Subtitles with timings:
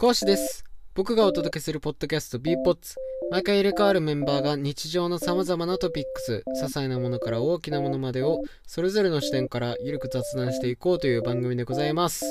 [0.00, 0.64] 講師です。
[0.94, 2.96] 僕がお届けするポッドキャスト b ポッツ
[3.30, 12.24] 毎回入れ替わるメンバーが日常の様々なトピックス、些細なものから大きなものまでをそれぞれの視点からゆるく雑談していこうという番組でございます。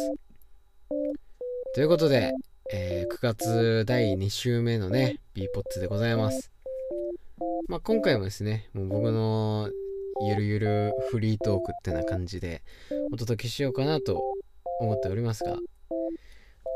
[1.76, 2.34] ということで、
[2.74, 6.52] えー9月第2週目のね、b ポッツでございます。
[7.68, 9.70] まあ、今回もですね、もう僕の
[10.28, 12.64] ゆるゆるフリートークってな感じで
[13.12, 14.24] お届けしようかなと
[14.80, 15.60] 思っておりますが、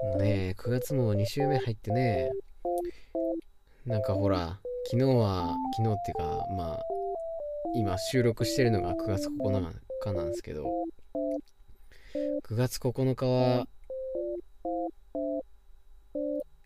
[0.03, 2.29] もうね、9月も2週目入ってね、
[3.85, 4.59] なんかほら、
[4.91, 6.81] 昨日は、昨日っていうか、まあ、
[7.73, 10.65] 今収録してるのが9月9日なんですけど、
[12.49, 13.65] 9月9日は、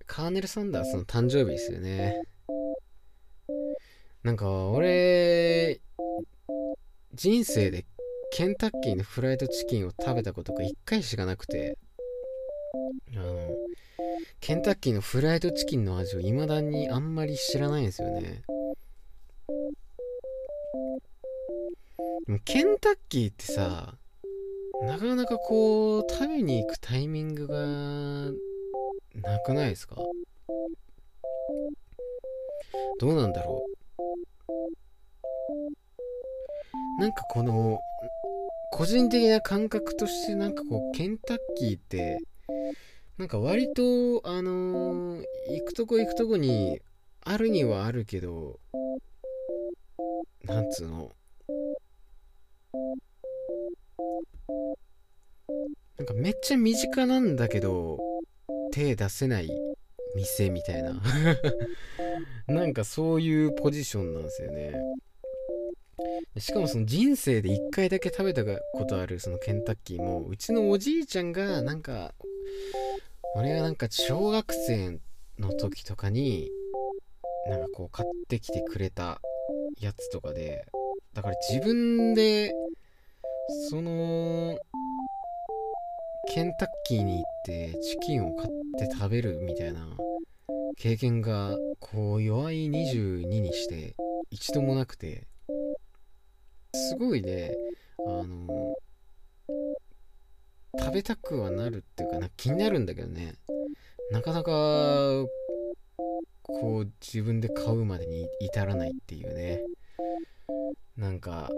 [0.08, 2.20] カーネル・サンダースの誕生日ですよね。
[4.24, 5.80] なんか俺、
[7.14, 7.86] 人生で
[8.32, 11.78] ケンタッキーのフライドチキンを食べたことが1回しかなくて、
[14.48, 18.44] ケンタッキーのフライドチキンの味を未だにあんまり知らないんですよね。
[22.46, 23.96] ケンタッキーってさ、
[24.84, 27.58] なかなかこう、食べに行くタイミングが
[29.22, 29.98] なくないですか？
[33.02, 33.66] どうなんだろ
[36.98, 37.02] う？
[37.02, 37.82] なんかこの、
[38.72, 42.20] 個人的な感覚としてなんかこう、ケンタッキーって、
[43.18, 46.80] なんか割と、あのー行くとこ行くとこに
[47.22, 48.60] あるにはあるけど、
[50.44, 51.12] なんつうの？
[55.98, 57.98] なんかめっちゃ身近なんだけど、
[58.72, 59.50] 手出せない
[60.16, 61.02] 店みたいな。
[62.48, 64.74] なんかそういうポジションなんですよね。
[66.38, 72.14] しかもその人生で1回だけ食べたことあるそのケンタッキーもうちのおじいちゃんがなんか
[73.38, 75.00] 俺がなんか小学生
[75.38, 76.50] の時とかに
[77.48, 79.22] なんかこう買ってきてくれた
[79.80, 80.66] やつとかで
[81.14, 82.52] だから自分で
[83.70, 84.58] その
[86.34, 88.50] ケンタッキーに行ってチキンを買っ
[88.80, 89.88] て食べるみたいな
[90.76, 93.96] 経験がこう弱い22にして
[94.32, 95.28] 一度もなくて
[96.74, 97.52] すごいね
[98.08, 98.74] あの
[100.80, 103.36] 食べたくはなるっていうかな気になるんだけどね。
[104.12, 104.52] なかなか
[106.44, 109.62] こう自分で買うまでに至らないっていうね。
[110.96, 111.50] なんか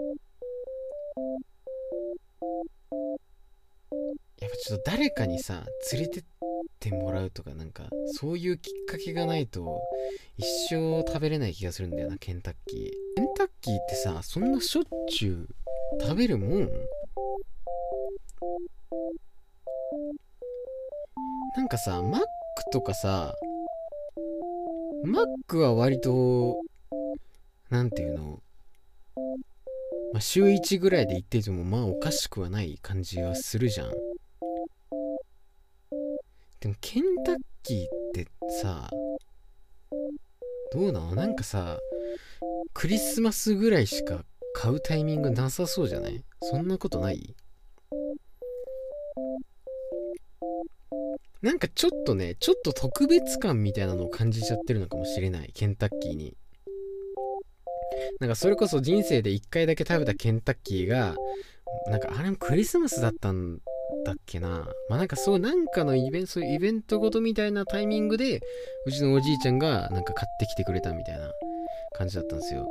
[4.40, 6.24] やっぱちょっと誰かにさ連れてっ
[6.80, 7.84] てもらうとかなんか
[8.18, 9.80] そういうきっかけがないと
[10.38, 12.90] 一生食べれない気がするんだよなケンタッキー。
[13.16, 15.54] ケンタッキーってさそんなしょっちゅう
[16.00, 16.70] 食べるもん？
[21.70, 22.26] かさマック
[22.72, 23.36] とかさ
[25.04, 26.58] マックは割と
[27.70, 28.42] なんていうの？
[30.12, 33.90] まあ、週1ぐらいで行っててもまあおかしくはない感じはするじゃん。
[36.58, 38.26] でもケンタッキーって
[38.60, 38.90] さ
[40.72, 41.78] どうなのなんかさ
[42.74, 46.24] クリスマスぐらいしか買うタイミングなさそうじゃない？
[46.42, 47.36] そんなことない？
[51.42, 55.50] なんかちょっとねちょっと特別感みたいなのを感じちゃってるのかもしれない。
[55.54, 56.36] ケンタッキーに。
[58.20, 61.16] なんかそれこそ人生で1回だけ食べたケンタッキーが
[61.86, 63.58] なんかあれもクリスマスだったん
[64.04, 64.68] だっけな。
[64.88, 68.40] まあなんかそうなんかのイベントイベントごとみたいなタイミングで
[68.86, 71.30] うちのおじいちゃんがなんか買ってきてくれたみたいな
[71.96, 72.68] 感じだったんですよ。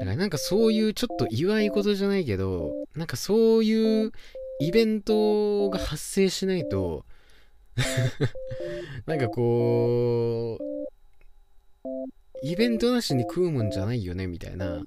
[0.00, 4.12] だからなんかそういうちょっと祝い事じゃないけどなんかそういう
[4.60, 7.04] イベントが発生しないと
[9.06, 10.88] なんかこう
[12.42, 14.82] イベントなしに食うもんじゃないよねみたいな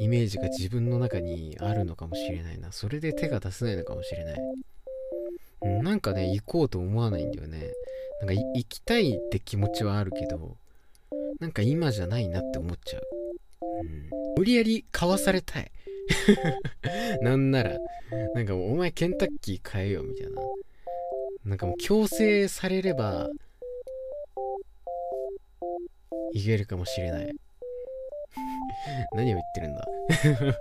[0.00, 2.72] イメージが自分の中にあるのかもしれないな。
[2.72, 5.82] それで手が出せないのかもしれない。
[5.82, 7.72] なんかね行こうと思わないんだよね。
[8.20, 10.56] なんか行きたいって気持ちはあるけど
[11.38, 13.02] なんか今じゃないなって思っちゃう、
[13.82, 15.70] うん、無理やり買わされたい。
[17.22, 17.78] なんなら
[18.34, 20.42] なんかお前ケンタッキー買えよみたいな。
[21.44, 23.28] なんかもう強制されれば
[26.32, 27.30] いけるかもしれない。
[29.14, 29.88] 何を言ってるんだ。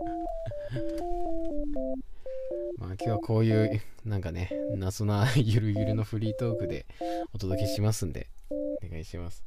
[2.77, 6.85] まあ今日はこういうなんかね謎な ゆるゆるのフリートークで
[7.33, 9.43] お届けしますんでお願いします。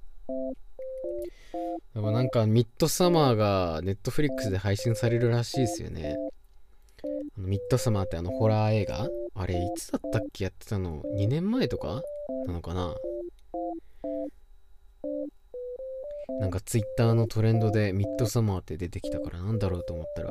[1.94, 6.16] でもなんかミッドサマーがネットフリックスで配信されるらしいですよね。
[7.36, 12.02] ミッドサマーってあのホラー映画あれいつだったっけやってたの？2年前とか
[12.46, 12.94] なのかな？
[16.40, 20.30] なんかツイッターのトレンドでミッドサマーって出てきたからなんだろうと思ったら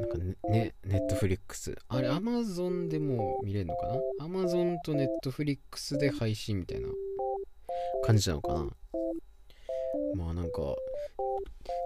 [0.00, 1.76] なんかね、ネットフリックス。
[1.88, 4.00] あれ、アマゾンでも見れるのかな？
[4.24, 6.88] アマゾンとネットフリックスで配信みたいな
[8.04, 8.66] 感じなのかな？
[10.16, 10.60] まあなんか、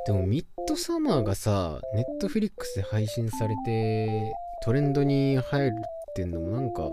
[0.06, 5.76] でもミッドサマーがさ、ネットフリックスで配信されてトレンドに入る
[6.16, 6.90] っていうのもなんか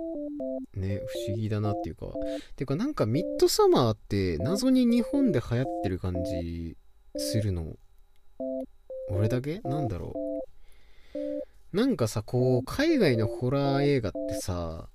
[0.76, 2.08] ね、不思議だなっていうか。
[2.58, 6.76] てかなんかミッドサマーって謎に日本で流行ってる感じ
[7.16, 7.78] するの。
[9.10, 9.62] 俺だけ？
[9.64, 10.14] なんだろ
[11.72, 11.78] う。
[11.78, 14.90] なんかさ、こう、海外のホラー映画ってさ、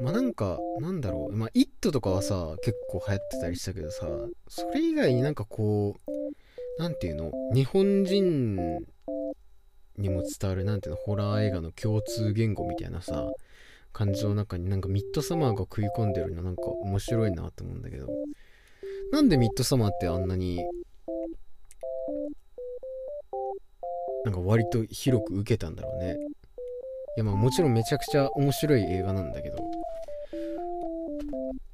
[0.00, 1.36] まあなんか、なんだろう。
[1.36, 4.08] まあ、イットとかはさ、結構流行ってたりしたけどさ、
[4.48, 7.30] それ以外になんかこう、なんていうの？
[7.54, 8.86] 日本人
[9.98, 13.30] にも伝わる、なんていうのホラー映画の共通言語みたいなさ、
[13.92, 18.08] 感じの中になんかミッドサマーが食い込んでるのなんか面白いなと思うんだけど、
[19.12, 20.64] なんでミッドサマーってあんなに、
[24.24, 26.16] なんか割と広く受けたんだろうね。
[27.16, 29.56] いやまあもちろんめちゃくちゃ面白い映画なんだけど、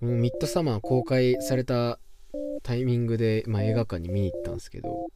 [0.00, 1.98] ミッドサマー公開された
[2.62, 5.08] タイミングで、まあ、映画館に見に行ったんですけど、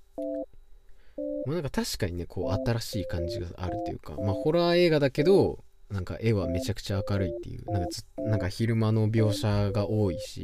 [1.47, 7.89] まあ、なんか確かにね、こう新しい感じがあるというか、まあホラー映画だけど、なんか絵はめちゃくちゃ明るいっていう、なんか
[8.19, 10.43] なんか昼間の描写が多いし、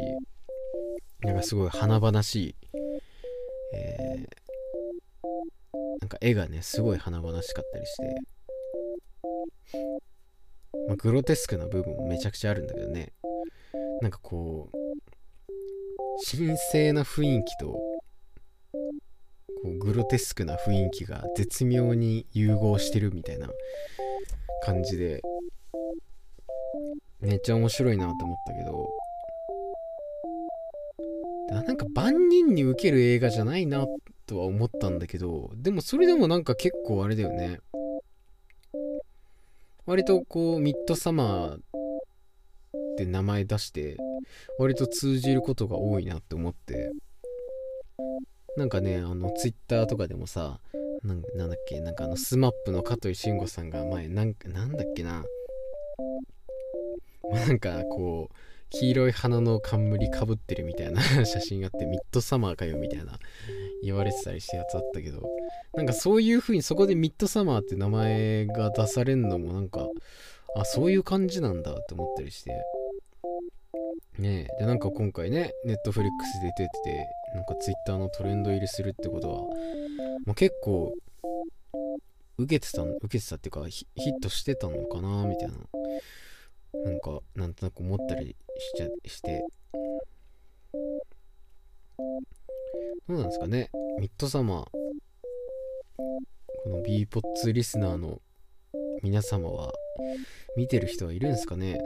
[1.23, 2.55] なんかすごい華々しい、
[3.75, 4.33] えー、
[6.01, 8.15] なんか絵がね、すごい華々しかったりして、
[10.87, 13.13] まあ、グロテスクな部分もめちゃくちゃあるんだけどね、
[14.01, 14.77] なんかこう、
[16.31, 17.81] 神聖な雰囲気と、
[19.63, 23.49] こうグロテスクな雰囲気が絶妙に融合してるみたいな
[24.65, 25.23] 感じで。
[27.21, 28.91] めっちゃ面白いなと思ったけど。
[31.53, 33.87] なんか万人に受ける映画じゃないな
[34.27, 35.51] とは思ったんだけど。
[35.55, 37.61] でもそれでもなんか結構あれだよね。
[39.87, 41.61] 割とこうミッドサマーっ
[42.97, 43.97] て名前出して
[44.59, 46.91] 割と通じることが多いなって思って。
[48.57, 50.61] なんかね、あの、ツイッターとかでもさ、
[51.03, 55.25] なんなんだっけ、なんかあの、スマップの香取慎吾さんが前、なんなんだっけな、
[57.33, 58.35] なんかこう、
[58.71, 63.19] 黄色い花の冠かぶってるみたいな 写真があって、ミッドサマーかよみたいな
[63.83, 65.23] 言われてたりしたやつあったけど、
[65.75, 69.89] なんかそういう風にそこでミッドサマーって名前が出されるのもなんか、
[70.57, 72.51] あ、そういう感じなんだって思ったりして、
[74.19, 79.43] ねえ、で、なんか今回ね、ネットフリックスで出てて、なんかツイッターのトレンド入りするってことは、
[80.27, 80.93] まあ、結構、
[82.39, 85.55] 受けてた、受けてたっていうかヒ、ットしてたのかなみたいな、
[86.85, 89.45] なんか、なんとなく思ったりしちゃ、して、
[93.09, 94.67] どうなんですかね、ミッドサマー、
[96.65, 98.21] この b ポッツリスナーの
[99.03, 99.73] 皆様は、
[100.57, 101.79] 見てる人はいるんですかね？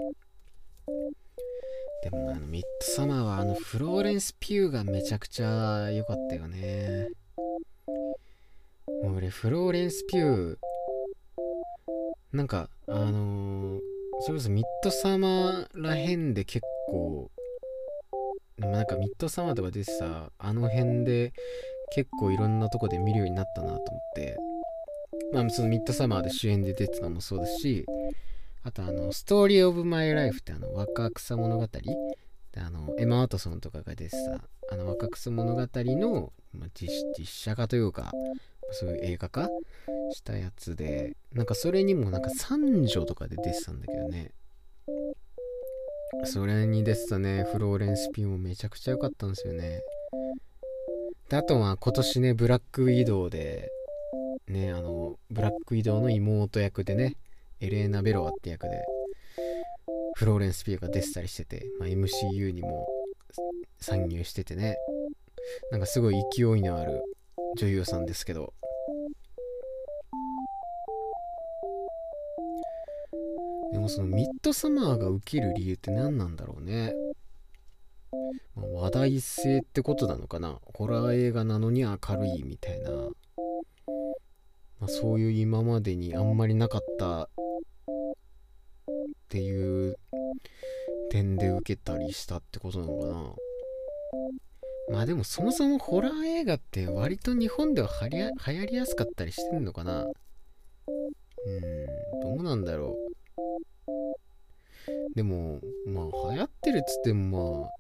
[2.07, 7.09] でもあのミッドサマーはあのフローレンス・ピューがめちゃくちゃ良かったよね。
[9.03, 10.57] もう俺フローレンス・ピュー
[12.33, 13.81] なんかあのー、
[14.21, 17.29] それこそミッドサマーらへんで結構
[18.59, 21.33] なんかミッドサマーとか出てさあの辺で
[21.93, 23.83] 結構いろんなとこで見るようになったなと思っ
[24.15, 24.37] て
[25.33, 27.85] まあそのミッドサマーで主演で出てたのもそうだし
[28.67, 31.69] あとあの、ストーリーオブマイライフってあの、若草物語？
[31.69, 31.81] で
[32.57, 38.11] あの、エマ・ワトソンとかが出てた、あの、若草物語の、まあ、実実写化というか、
[38.73, 39.49] そういう映画化
[40.13, 44.33] したやつで、なんかそれにもなんか三女とかで出てたんだけどね。
[46.25, 49.81] それに出てたね、フローレンス・ピンもめちゃくちゃ良かったんですよね。
[51.29, 53.71] で、あとは今年ね、ブラックウィドウで、
[54.49, 57.15] ね、あの、ブラックウィドウの妹役でね、
[57.61, 58.85] エレーナ・ベロアって役で
[60.17, 62.87] フローレンス・ピーが出てたりしてて、まあ、MCU にも
[63.81, 64.77] 参入しててね。
[65.71, 67.03] なんかすごい勢いのある
[67.59, 68.53] 女優さんですけど。
[73.73, 76.95] でもそのミッドサマーが受ける理由って何なんだろうね、
[78.55, 80.61] まあ、話題性ってことなのかな。
[80.73, 83.09] ホラー映画なのに明るいみたいな、ま
[84.83, 87.29] あ、そういう今までにあんまりなかった
[89.27, 89.97] っていう
[91.11, 93.35] 点で受けたりしたってことなのかな。
[94.89, 100.05] まあでもそもそもホラー映画って割と日本では流行りやすかったりしてんのかな。
[100.05, 100.13] うん
[102.23, 103.17] どうなんだろう。
[105.17, 107.71] でもまあ流行ってるっつってもまあ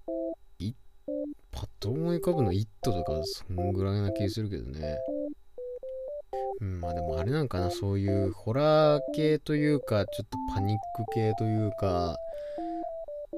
[0.58, 0.74] 一
[1.52, 4.98] パッと思い浮かぶの「イット!」とかそんぐらいな気するけどね。
[6.60, 12.16] うんまあでもあれなんかなそういうホラー系というかちょっとパニック系というか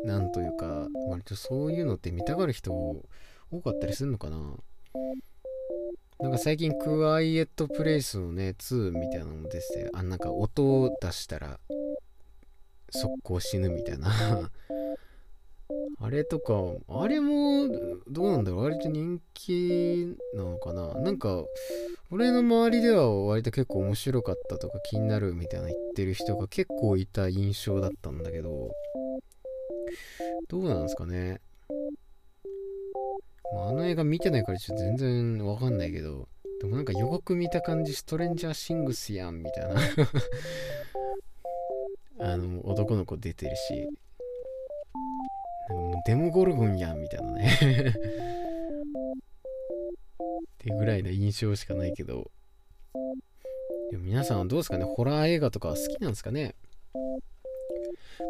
[0.04, 3.02] なんというか割とそういうのって見たがる人多
[3.62, 4.38] かったりするのかな。
[6.20, 11.60] なんか最近クワイエットプレイスのね2みたいなのも出ててあなんか音を出したら
[12.90, 14.10] 速攻死ぬみたいな。
[16.00, 16.54] あれとか
[16.88, 17.68] あれも
[18.08, 18.62] どうなんだろう。
[18.62, 20.94] 割と人気なのかな。
[20.94, 21.44] なんか
[22.10, 28.70] 俺の周りでは割と結構面白かったとか気になるみたいな言ってる人が結構いた印象だったんだけど
[30.48, 31.40] どうなんですかね。
[33.54, 36.28] まあ、あの映画見てないからちょっと全然わかんないけど、
[36.60, 39.80] でもなんか予告見た感じ、ストレンジャーシングスやんみたいな。
[42.32, 43.88] あの、男の子出てるし、
[45.68, 47.50] なんかもうデモゴルゴンやんみたいなね。
[50.20, 52.30] ってぐらいの印象しかないけど、
[53.90, 54.84] でも皆さんはどうですかね？
[54.84, 56.54] ホラー映画とか好きなんですかね？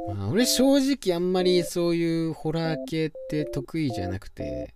[0.09, 4.75] まあ、俺正直あんまりそういうホラー系って得意じゃなくて、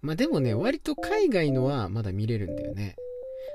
[0.00, 2.96] まあでもね、割と海外のはまだ見れるんだよね。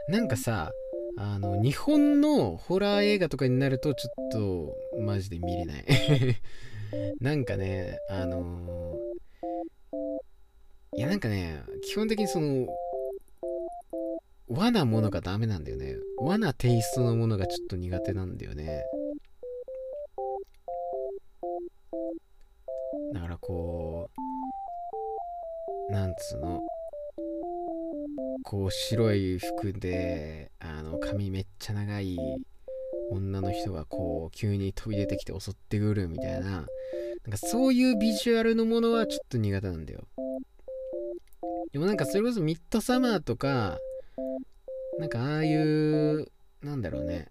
[0.10, 0.72] なんかさ、
[1.18, 5.86] あの、日本のホラー映画とかになるとちょっとマジで見れない。
[7.20, 12.68] なんかね、あのー、いやなんかね、基本的にその、
[14.50, 15.96] 和なものがダメなんだよね。
[16.18, 18.84] 和なテイストのものがちょっと苦手なんだよね。
[23.14, 24.10] だからこ
[25.90, 26.62] う、なんつうの？
[28.44, 32.18] こう白い服であの髪めっちゃ長い
[33.12, 36.50] 女の人がこう急に飛び出てきて襲ってくるみたいな。
[36.50, 36.66] なん
[37.32, 40.08] かそういうビジュアルのものはちょっと苦手なんだよ。
[41.72, 43.78] でもなんかそれこそミッドサマーとか
[45.00, 46.28] なんかああいう
[46.64, 47.28] なんだろうね。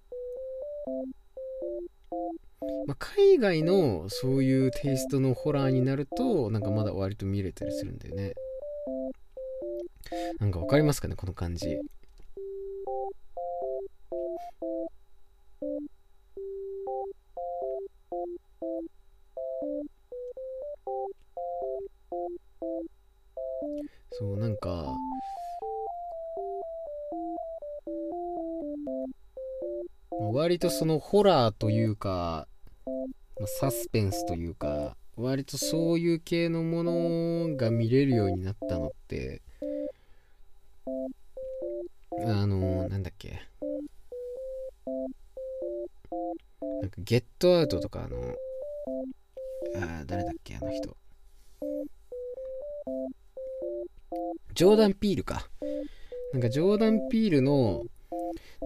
[2.87, 8.35] まあ、海外のそういうテイストのホラーになるとなんかまだ割と見れたりするんだよね。
[10.39, 11.79] なんかわかりますかねこの感じ。
[24.13, 24.95] そうなんか
[30.33, 32.47] 割とそのホラーというか
[33.61, 39.43] サスペンスというか割とそういう系のものが見れるようになったのって
[42.27, 43.41] あのー、なんだっけ。
[46.83, 48.19] なんかゲットアウトとかあの
[49.77, 50.97] あ誰だっけあの人。
[54.61, 55.49] ジョーダン・ピールか。
[56.35, 57.83] なんかジョーダン・ピールの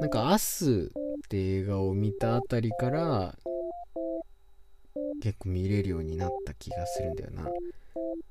[0.00, 0.90] なんか「アス」
[1.22, 3.38] って映画を見たあたりから
[5.22, 7.48] 結構見れるようになった気がするんだよな。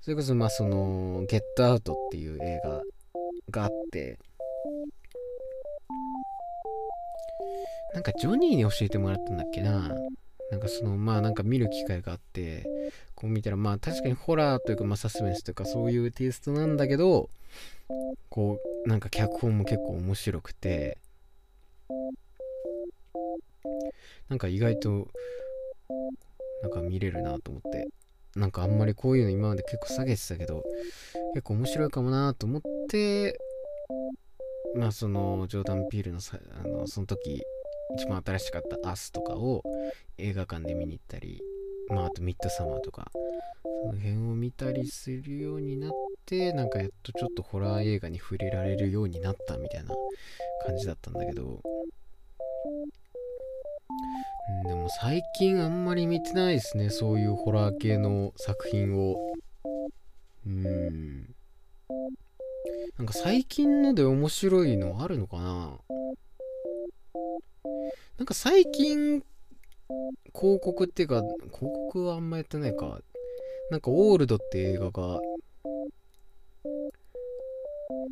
[0.01, 2.82] それこそまあその「ゲットアウト」っていう映画
[3.50, 4.20] があって。
[7.93, 9.96] なんかジョニーに教えてもらったんだっけな。
[10.51, 12.65] なんかそのまあなんか見る機会があって。
[13.24, 17.30] こう見たらまあ確かにホラーというかまあサスペンスというかそういうテイストなんだけど
[18.30, 20.98] こうなんか脚本も結構面白くて
[24.27, 25.08] なんか意外と
[26.63, 27.88] なんか見れるなと思って
[28.36, 30.62] なんかあんまりこういうの今まで結構下げてたけど
[31.34, 33.39] 結構面白いかもなと思って
[34.75, 37.42] まあそのジョーダン・ピールのさあのその時
[37.96, 39.63] 一番新しかった「アス」とかを
[40.18, 41.42] 映画館で見に行ったり
[41.89, 43.11] まああとミッドサマーとか
[43.63, 45.91] その辺を見たりするようになっ
[46.25, 49.93] てなんかやっとちょっとホラー映画に触れられるようになったみたいな
[50.65, 51.61] 感じだったんだけど。
[54.65, 59.15] でも最近あんまり見てないですねそういうホラー系の作品を。
[60.45, 61.33] うん。
[62.97, 65.79] なんか最近ので面白いのあるのかな。
[68.17, 69.23] なんか最近
[70.35, 73.00] 広告っていうか広告はあんまやってないか。
[73.71, 75.19] なんかオールドって映画が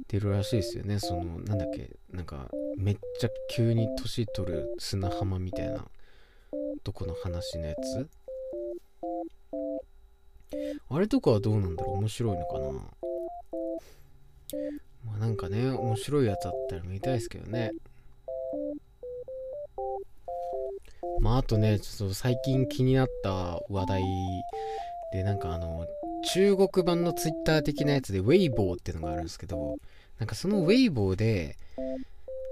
[0.08, 1.00] 出るらしいですよね。
[1.00, 1.90] そのなんだっけ。
[2.12, 5.86] なんかめっちゃ急に年取る砂浜みたいな
[6.84, 8.10] とこの話のやつ。
[10.90, 11.98] あれとかはどうなんだろう。
[11.98, 12.72] 面白いのかな。
[15.06, 17.72] まあなんかね面白いやつあったら見たいですけどね。
[21.22, 24.04] まああとねちょっと最近気になった話題
[25.14, 25.86] でなんかあの
[26.34, 29.78] 中国版のツイッター的なやつでウェイボーっていうのがあるんですけど
[30.18, 31.58] なんかそのウェイボーで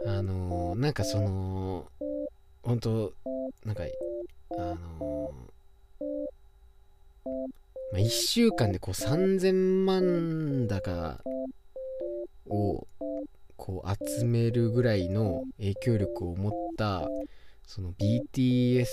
[0.05, 1.87] あのー、なんかその
[2.61, 3.13] 本当
[3.65, 3.83] なんか
[4.51, 4.61] あ
[4.99, 7.25] のー、
[7.91, 11.19] まあ、1週間でこう3000万高
[12.49, 12.87] を
[13.57, 17.07] こう集めるぐらいの影響力を持った
[17.69, 18.87] その BTS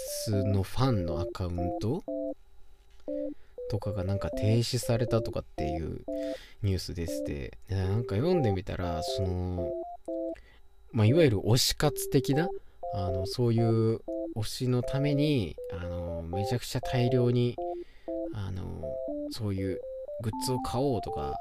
[0.45, 2.05] のファンのアカウント
[3.71, 6.05] とかがなんか停止されたとかっていう
[6.63, 9.71] ニュースでしてなんか読んでみたらその
[10.93, 12.49] まあいわゆる推し活的な
[12.95, 14.03] あのそういう
[14.37, 17.57] 推しのためにあのめちゃくちゃ大量に
[18.35, 18.63] あの
[19.31, 19.81] そういう
[20.23, 21.33] グッズを買おうとか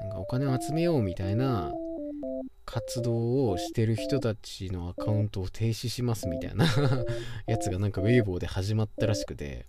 [0.00, 1.72] なんかお金を集めようみたいな
[2.66, 6.66] 活動をしてる人たちのアカウントを停止しますみたいな
[7.46, 9.64] やつがなんかウェイボーで始まったらしくて。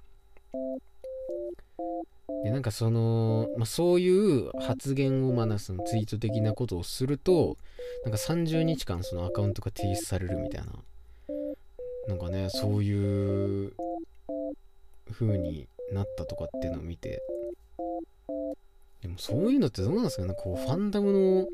[2.43, 7.57] でなんかその、まあ、そういう発言をまだそのツイート的なことをすると
[8.03, 10.67] なんか30日間そのアカウントが停止されるみたいな。
[12.07, 13.73] なんかねそういう
[15.11, 17.21] 風になったとかっていうのを見て。
[19.01, 20.33] でもそういうのってどうなんですかね。
[20.37, 21.47] こうファンダムの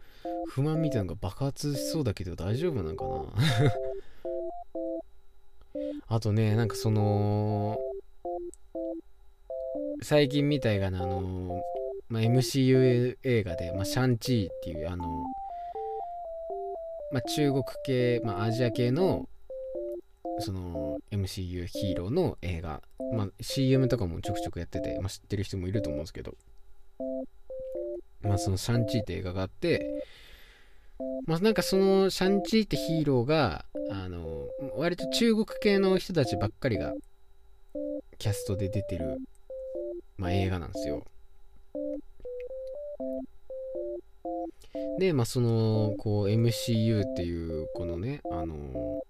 [0.47, 3.25] 不満みたいなのが爆発しそうだけど大丈夫なんかな？
[6.15, 7.79] あとねなんかその
[10.03, 11.62] 最近みたいがな、あの
[12.09, 15.23] ま、MCU 映画で、ま、シャンチーっていう、あの
[17.13, 19.29] ま、中国系、ま、アジア系の、
[20.39, 22.82] その MCU ヒーローの映画、
[23.13, 26.36] ま、CM とかもちょくちょくやってて、ま、知ってる人もいると思うんですけど、
[28.21, 30.03] まあ、そのシャンチーって映画があって、
[31.26, 36.94] まあ、なんかそのシャンチーってヒーローが、あの、割と中国系の人たちばっかりが
[38.18, 39.18] キャストで出てる
[40.18, 41.04] まあ、映画なんですよ。
[45.00, 49.02] で、まあ、その、こう、MCU っていう、このね、あの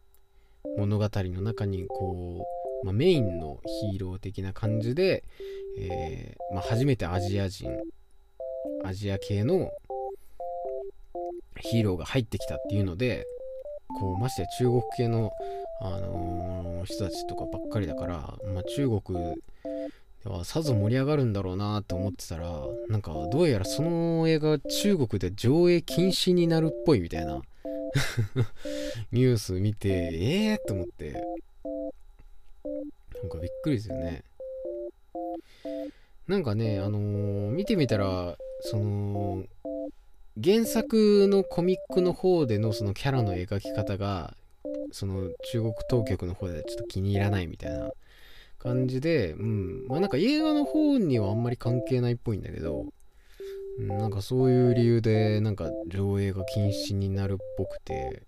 [0.77, 2.45] 物語の中に、こ
[2.81, 3.59] う、まあ、メインの
[3.91, 5.23] ヒーロー的な感じで、
[5.77, 7.69] えー、まあ、初めてアジア人、
[8.83, 9.71] アジア系の
[11.63, 13.25] ヒーローが入ってきたっていうので、
[13.99, 15.31] こう、ましてや中国系の、
[15.81, 18.15] あのー、人たちとかばっかりだから、
[18.53, 19.01] まあ、中国
[20.23, 22.49] ではさぞ盛り上がるんだろうなって思ってたら
[22.87, 27.41] なんかどうやらその映画中国で上映禁止になるっぽいみたいな
[29.11, 31.21] ニュース見てええー、と思って。
[33.23, 34.23] なんかびっくりですよね。
[36.27, 39.45] なんかねあのー、見てみたらその
[40.41, 44.35] 原作のコミックの方でのそのキャラの描き方が
[44.91, 47.91] その中国当局の方でちょっと気に入らないみたいな
[48.59, 49.87] 感じで、うん。
[49.87, 52.85] まあなんか映画の方にはあんまり関係ないっぽいんだけど、
[53.77, 58.23] なんかそういう理由でなんか上映が禁止になるっぽくて、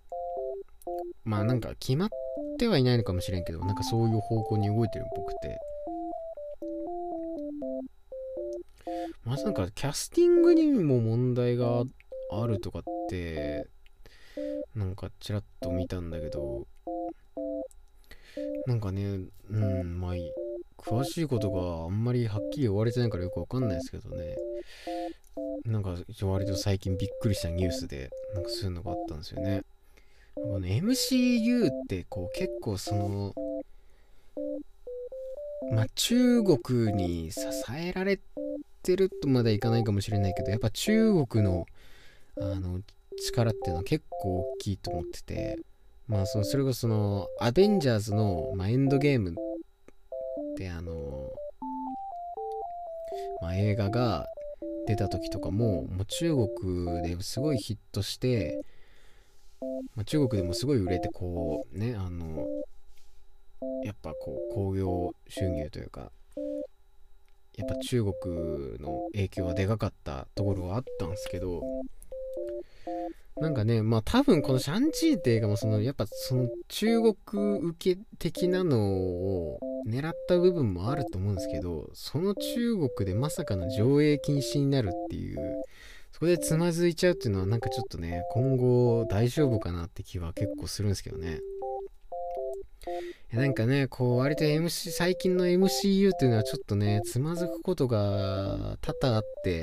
[1.23, 2.09] まあなんか決まっ
[2.59, 5.57] てはいないのかもしれんけど、なんかそういう方向に動いてるっぽくて。
[9.25, 11.83] まずなんかキャスティングにも問題が
[12.31, 13.67] あるとかって、
[14.75, 16.67] なんかちらっと見たんだけど、
[18.67, 20.13] なんかね、うん、まあ、
[20.77, 24.35] 詳しいことがあんまりはっきり言われてないからよくわかんないですけどね。
[25.65, 29.63] なんか、割と最近びっくりしたニュースで、なんかそういうのがあったんですよね。
[30.35, 33.33] この MCU ってこう結構その、
[35.71, 37.39] まあ中国に支
[37.75, 38.19] えられ
[38.85, 41.65] てるとまだいかないかもしれないけど、やっぱ中国の
[42.37, 42.81] あの
[43.27, 45.57] 力っていうのは結構大きいと思ってて、
[46.07, 49.33] まあそのそれこそのアベンジャーズの、まあ、エンドゲームっ
[50.57, 51.31] てあの
[53.41, 54.25] まあ、映画が
[54.87, 58.59] 出た時とかももう中国ですごいヒットして、
[59.95, 62.45] まあ、中国でもすごい売れてこうねあの
[63.83, 66.11] やっぱこう興行収入というか
[67.57, 71.61] やっぱ中国の影響はでかかったところはあったんですけど
[73.41, 85.63] なんかね、まあ多分このシャンチーって映画もそのやっぱその中国受け的なのを狙った部分もあると思うんですけど、その中国でまさかの上映禁止になるっていう、
[86.13, 91.41] そこでつまずいちゃうっていうのはなんかちょっとね、今後大丈夫かなって気は結構するんですけどね。
[93.35, 99.61] なんかね、こう割と MC、最近の MCU っていうのはちょっとね、つまずくことが多々あって、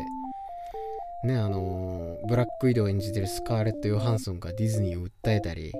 [1.24, 5.72] ね、あのブラックウィドウを演じてるスカーレット・ヨハンソンがディズニーを訴えたり、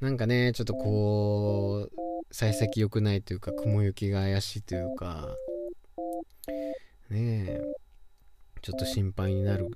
[0.00, 5.34] なんかね、ちょっとこう、幸先良くないというか、雲行きが怪しいというか、
[7.10, 7.60] ねえ
[8.62, 9.66] ちょっと心配になる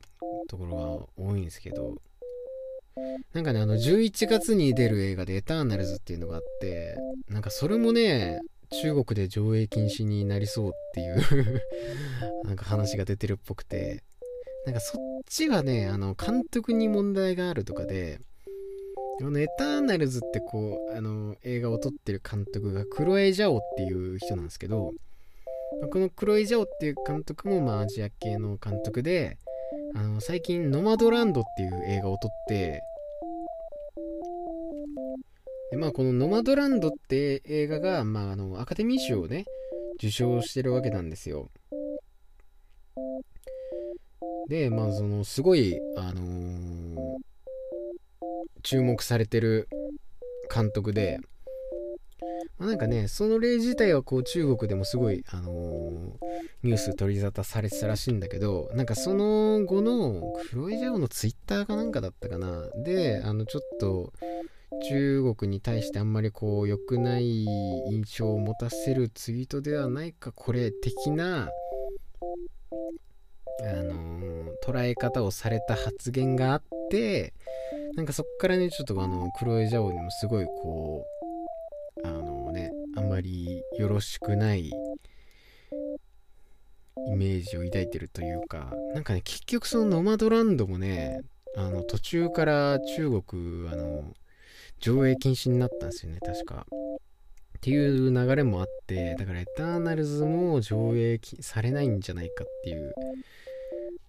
[0.49, 1.97] ところが多いんですけど。
[3.33, 6.97] なんかねあの11月に出る映画で「エターナルズ」っていうのがあって
[7.29, 8.41] なんかそれもね
[8.83, 11.63] 中国で上映禁止になりそうっていう
[12.45, 14.03] なんか話が出てるっぽくて
[14.65, 18.21] なんかそっちはねあの監督に問題があるとかで
[19.21, 24.93] あのエターナルズってこうあの映画を撮ってる監督がクロエ・ジャオっていう人なんですけど
[25.93, 29.37] このクロエ・ジャオっていう監督もまあアジア系の監督で
[29.95, 32.83] あの最近ノマドランドっていう映画を撮って
[35.71, 39.45] でまあこのノマドランドって映画が、まあ、あのアカデミー賞をね
[39.97, 41.51] 受賞してるわけなんですよ。
[44.49, 47.21] でまあそのすごいあのー
[48.63, 49.69] 注目されてる
[50.53, 51.19] 監督で、
[52.59, 56.13] まあ、なんかねその例自体はこう中国でもすごい、あのー、
[56.63, 62.69] ニュース取り沙汰されてたらしいんだけどなんかその後のクロイジャオのツイッターかなんかだったかな。
[62.85, 64.13] であのちょっと
[64.89, 71.51] 中国に対してあんまりこう良くない印象を持たせるツイートではないかこれ的な
[73.63, 77.35] あの、捉え方をされた発言があって
[77.95, 81.05] なんかそっからね、ちょっとあの、クロエ・ジャオにもすごいこ
[82.03, 84.73] う、あのね、あんまりよろしくないイ
[87.17, 91.21] メージを抱いてるというか、なんかね、結局そのノマドランドもね、
[91.57, 94.15] あの、途中から中国、あの、
[94.81, 96.67] 上映禁止になったんですよね、確か。
[96.71, 102.95] っていう流れもあって、だからエターナルズも上映されないんじゃないかっていう。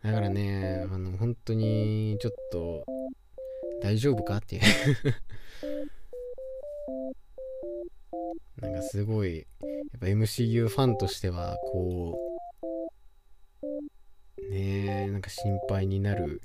[0.01, 2.85] だからね、あの、本当にちょっと
[3.81, 4.61] 大丈夫かっていう
[8.61, 9.43] なんかすごい、や
[9.97, 12.21] っぱ MCU ファンとしては、こう、
[14.49, 16.41] ねえ、なんか心配になる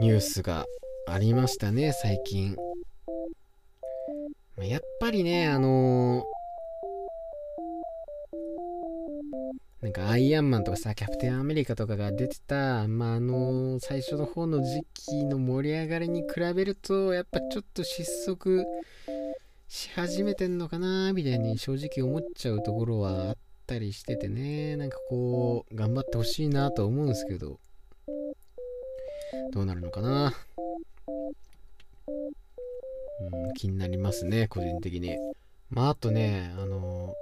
[0.00, 0.66] ニュースが
[1.06, 2.54] ありましたね、最近。
[4.56, 6.36] まやっぱりね、あのー
[9.82, 18.66] なんかアイアンマンとかさ、キャプテンアメリカとかが出てた、まあ、あの最初の方の時期の盛り上がりに比べると、やっぱちょっと失速
[19.68, 27.60] し始めてんのかな、みたいに正直思っちゃうところはあったりしててね、なんかこう、頑張ってほしいなと思うんですけど、
[29.52, 30.34] どうなるのかな。
[33.20, 35.16] うん、気になりますね、個人的に。
[35.70, 37.14] まあ、あとね、あの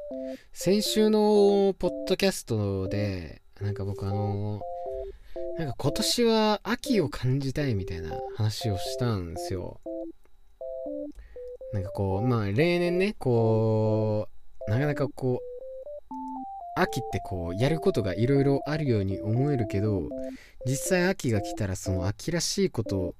[0.52, 4.60] 先週のポッドキャストで、なんか僕あの
[5.58, 9.80] なんか今年は秋を感じたいみたいな話をしたんですよ。
[11.72, 14.28] なんかこう、まあ例年ね、こ
[14.68, 20.08] う、なかなかこう、秋ってこう、やることがいろいろあるように思えるけど、
[20.66, 23.14] 実際秋が来たらその秋らしいことを、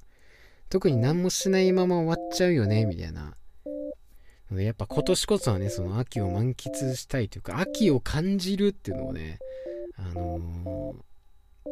[0.74, 3.36] 特に何もしないまま終わっちゃうよね、みたいな。
[4.50, 9.38] やっぱ今年こそはね、その秋を満喫したいというか、秋を感じるっていうのをね、
[9.96, 11.70] あのー、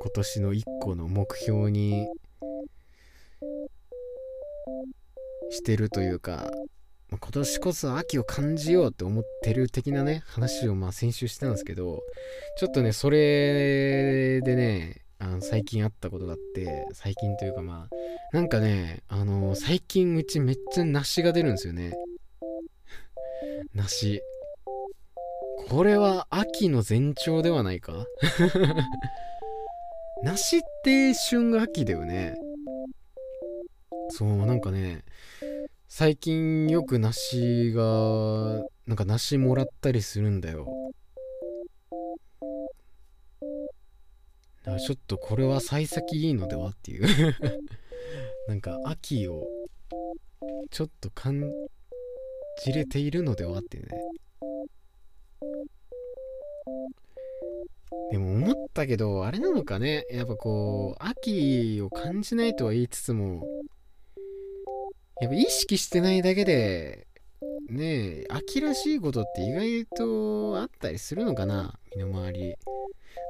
[0.00, 2.08] 今年の一個の目標に
[5.50, 6.50] してるというか、
[7.08, 12.02] 今年こそ秋を感じようって思ってる的なね、話をまあ先週してたんですけど、
[12.58, 17.96] ちょっとね、それでね、あの最近あったことがあって、最近というかまあ、
[18.32, 21.92] なんかね、あのー、最近うちめっちゃ梨が出るんですよね。
[23.74, 24.20] 梨。
[25.68, 28.06] これは秋の前兆ではないか？
[30.22, 32.34] 梨って旬が秋だよね。
[34.10, 35.04] そう、なんかね、
[35.88, 40.68] 最近よく梨が、なんか梨もらったりするんだよ。
[44.62, 47.06] だからちょっとこれは幸先いいのではっていう
[48.50, 49.46] なんか秋を
[50.72, 51.40] ちょっと感
[52.64, 53.86] じれているのではってね。
[58.10, 60.04] でも思ったけどあれなのかね。
[60.10, 63.46] やっぱこう秋を感じないとは言いつつも
[65.20, 67.06] やっぱ意識してないだけで
[67.68, 71.78] ねえ秋らしいことって意外とあったりするのかな。
[71.94, 72.56] 身の回り。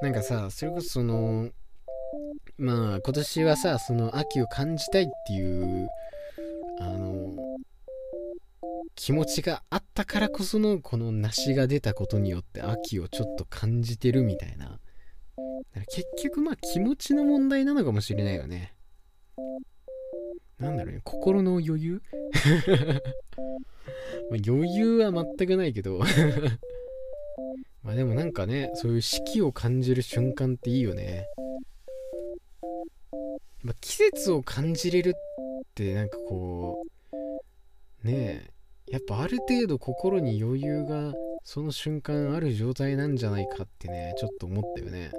[0.01, 1.51] なんかさそれこそその
[2.57, 5.87] まあ今年はさその秋を感じたいっていう
[6.79, 7.35] あの
[8.95, 14.79] 気持ちがあったからこそのこの梨が出たことによって秋をちょっと感じてるみたいな。
[15.89, 18.73] 結局まあ気持ちの問題なのかもしれないよね。
[20.59, 22.01] なんだろうね、心の余裕？
[24.29, 25.99] ま余裕は全くないけど
[27.83, 31.25] まあでもなんかねそういう四季を感じる瞬間っていいよね、
[33.79, 36.83] 季節を感じれるってなんかこ
[38.03, 38.51] うねえ
[38.91, 45.03] やっぱある程度心に余裕がその瞬間ある状態なんじゃないかってねちょっと思ったよね。
[45.03, 45.11] やっ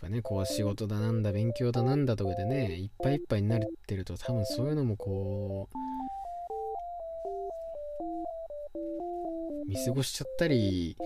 [0.00, 5.68] ぱねこう仕事だなんだ勉強だなんだとかでねいっぱいいっぱいになってると多分そういうのもこ
[9.66, 10.96] う見過ごしちゃったり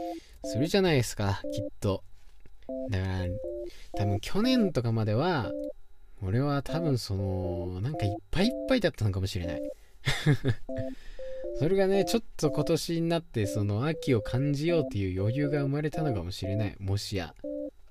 [0.44, 2.04] するじゃないですかきっと。
[2.90, 3.24] だから
[3.96, 5.50] 多分去年とかまでは
[6.24, 9.62] 俺は多分そのなんかいっぱいいっぱいだったのかもしれない。
[11.58, 16.76] それがねちょっと今年になってその秋を感じようっていう余裕が生まれたのかもしれない。
[16.78, 17.34] もしや。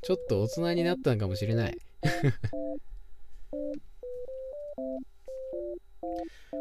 [0.02, 1.78] ちょっと大人になったのかもしれない。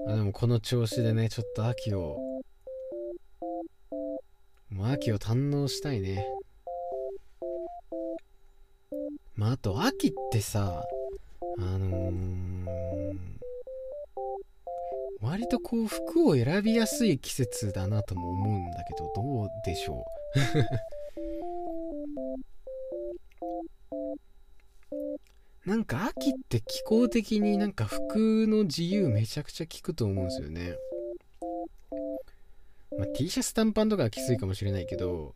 [0.06, 2.18] あでもこの調子でねちょっと秋を
[4.70, 6.26] もう秋を堪能したいね。
[9.34, 10.84] まああと秋ってさ
[11.66, 13.16] あのー、
[15.20, 20.04] 割とこう服を選びやすい季節だなとも思うんだけどどうでしょ
[25.66, 25.66] う？
[25.68, 30.74] なんか秋って気候的になんか服の自由めちゃくちゃ効くと思うんですよね。
[32.98, 35.34] まあ、T シャツ短パンとかはきついかもしれないけど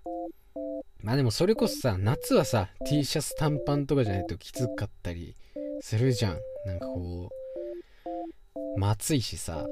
[1.00, 5.36] まあでもそれこそさ夏はさ T シャツ短パンとかじゃないときつかったり
[5.86, 6.38] するじゃん。
[6.64, 7.28] なんかこ
[8.06, 9.66] う、まあ、暑いしさ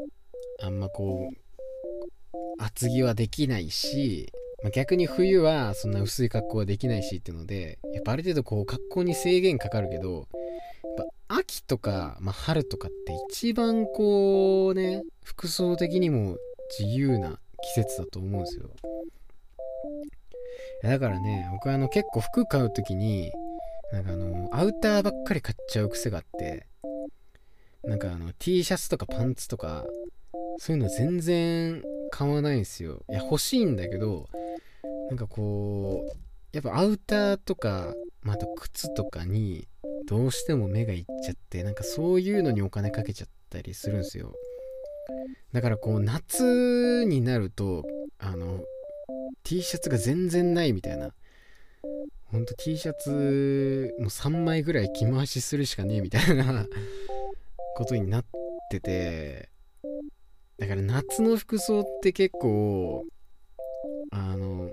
[0.61, 4.31] あんまこう厚着はできないし、
[4.63, 10.25] まあ、逆に冬はそんな薄い格好はできないしっていうのでやっぱある程度こう格好に制限かかるけどやっ
[11.29, 16.37] ぱ秋とか、まあ、春とかって一番こうね服装的にも
[16.79, 17.39] 自由な
[17.75, 18.69] 季節だと思うんですよ。
[20.83, 23.33] だからね僕はあの結構服買う時に
[23.93, 26.67] なんかあの、アウターばっかり買っちゃう癖があって、
[27.85, 29.85] なんかあの、T シャツとかパンツとか、
[30.59, 33.05] そういうの全然買わないんですよ。
[33.11, 34.29] いや、欲しいんだけど、
[35.09, 36.17] なんかこう、
[36.53, 39.69] やっぱアウターとか、また靴とかに、
[40.07, 44.33] どうしても目がいっちゃって、なんかそういうのにお金かけちゃったりするんですよ。
[45.53, 47.85] だからこう、夏になると、
[48.19, 48.61] あの、
[49.43, 51.13] T シャツが全然ないみたいな。
[52.33, 56.67] ほんと T シャツも3枚ぐらい着回しするしかねえみたいな
[57.77, 58.25] ことになっ
[58.71, 59.51] てて
[60.57, 63.05] だから夏の服装って結構
[64.13, 64.71] あの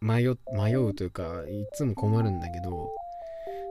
[0.00, 2.90] 迷迷うというかいつも困るんだけど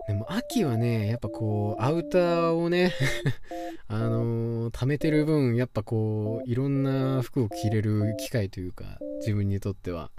[0.07, 2.93] でも秋はねやっぱこうアウターをね
[3.87, 10.11] あのー、貯めてる分やっぱこういろんな服を着れる機会というか自分にとっては。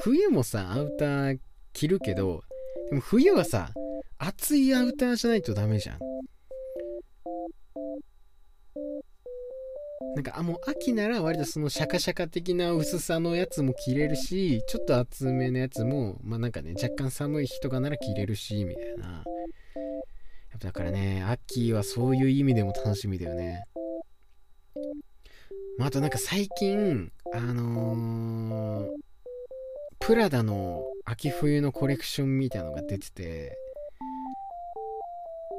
[0.00, 1.38] 冬もさアウター
[1.72, 2.42] 着るけど
[2.90, 3.70] でも冬はさ
[4.18, 5.98] 厚いアウターじゃないとダメじゃん。
[10.14, 19.06] なんかあもう秋なら割とそのシャカシャカ的な薄さのやつも着れるしちょっと厚めのやつもまあなんかね若干寒い日とかなら着れるしみたいな。
[19.06, 23.64] やっぱだからね秋はそういう意味でも楽しみだよね。
[25.78, 28.90] まあ、あとなんか最近あのー
[30.06, 33.56] プラダの秋冬のコレクションみたいなのが出てて、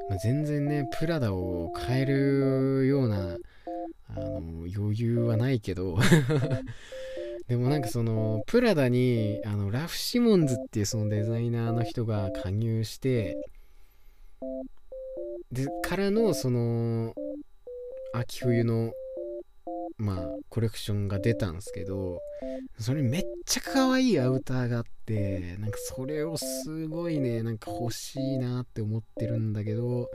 [0.08, 3.38] まあ、全然ね、プラダを買えるような
[4.10, 5.98] あの余裕はないけど
[7.50, 13.36] でもなんかそのプラダにあのラフ・シモンズっていうそのデザイナーの人が加入して
[15.52, 17.16] でからのその
[18.14, 18.94] 秋冬の
[19.98, 22.20] まあコレクションが出たんですけど
[22.80, 30.10] それめっちゃ可愛いアウターがあってなんかそれをすごいねなんか欲しいなって思ってるんだけど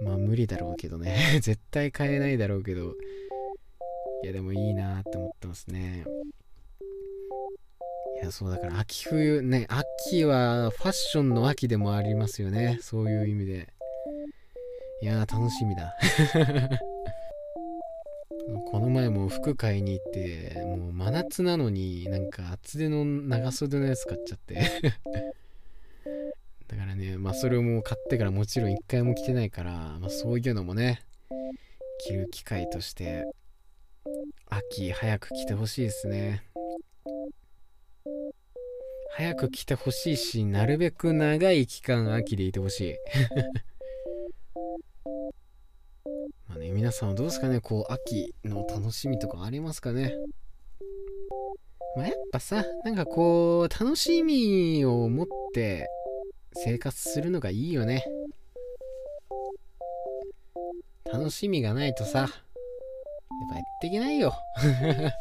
[0.00, 1.38] まあ無理だろうけどね。
[1.40, 2.94] 絶対買えないだろうけど。
[4.22, 6.04] いやでもいいなって思ってますね。
[8.22, 12.78] いやそうだから秋冬ね秋はファッションの秋でもありますよね。
[12.80, 13.68] そういう意味で。
[15.02, 15.94] いや楽しみだ。
[18.70, 24.54] この前も服買いに行ってもう真夏なのになんか厚手の長袖のやつ買っちゃって。
[26.68, 31.02] だからねまあそれをもう買ってからもちろん一回も着てないから、まあ、そういうのもね
[32.06, 33.24] 着る機会として
[34.48, 36.42] 秋早く着てほしいですね。
[39.16, 42.96] 早く着てほしいしなるべく長い期間秋でいてほしい
[46.48, 47.60] まあね、皆さんはどうですかね？
[47.60, 50.12] こう、秋の楽しみとかありますかね？
[51.96, 55.86] まあ、やっぱさ、なんかこう、楽しみを持って
[56.52, 58.04] 生活するのがいいよね。
[61.12, 64.34] 楽しみがないとさ、やっぱやっていけないよ。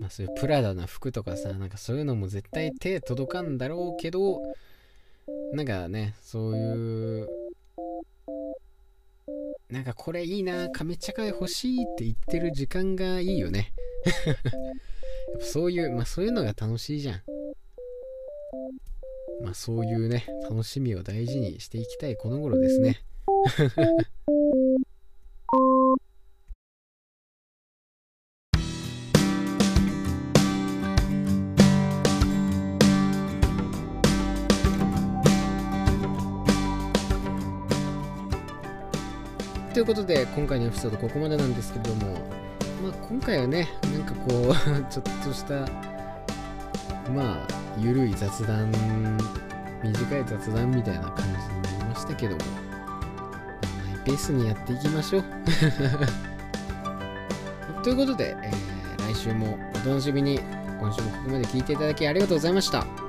[0.00, 4.42] まあそういうプラダな服とかさ、なんかそういうのも絶対手届かんだろうけど、
[5.52, 7.45] なんかね、そういう
[9.76, 13.74] なんかこれいいな、亀茶会欲しいって言ってる時間がいいよね。
[14.24, 14.36] やっ
[15.38, 17.22] ぱそういう、まあそういうのが楽しいじゃん。
[19.42, 23.02] まあそういうね、楽しみを大事にしていきたいこの頃ですね。
[40.46, 42.12] 今回のエピソードここまでなんですけども、
[42.80, 44.54] まあ、今回はねなんかこう
[44.88, 45.54] ちょっとした
[47.12, 48.70] まあゆるい雑談
[49.82, 52.42] 短い雑談みたいな感じになりましたけども
[53.92, 55.24] マイペースにやっていきましょう。
[57.82, 60.38] ということで、えー、来週もお楽しみに。
[60.78, 63.05] 今週もここまで聞いていただきありがとうございました。